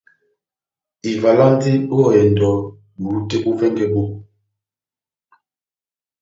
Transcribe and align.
Ivalandi 1.11 1.71
ó 1.95 1.99
ehɛndɔ 2.15 2.49
bulu 2.99 3.19
tɛ́h 3.29 3.41
bó 3.43 3.51
vɛngɛ 3.59 3.85
bó. 3.93 4.03